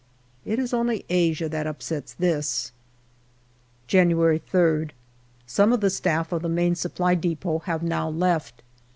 [0.45, 2.71] It is only Asia that upsets this.
[3.85, 4.93] January 3rd.
[5.45, 8.63] Some of the staff of the Main Supply depot have now left.